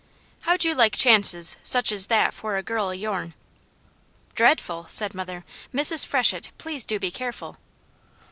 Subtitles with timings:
[0.45, 3.35] How'd you like chances such as that for a girl of yourn?"
[4.33, 5.45] "Dreadful!" said mother.
[5.71, 6.07] "Mrs.
[6.07, 7.57] Freshett, please do be careful!"